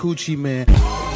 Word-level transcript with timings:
Coochie 0.00 0.34
Man. 0.34 1.09